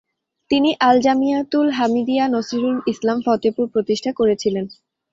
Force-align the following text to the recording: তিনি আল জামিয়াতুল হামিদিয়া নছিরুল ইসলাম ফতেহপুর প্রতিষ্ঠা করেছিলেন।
তিনি 0.51 0.69
আল 0.79 0.95
জামিয়াতুল 1.01 1.67
হামিদিয়া 1.71 2.25
নছিরুল 2.27 2.77
ইসলাম 2.91 3.17
ফতেহপুর 3.25 3.65
প্রতিষ্ঠা 3.73 4.11
করেছিলেন। 4.19 4.65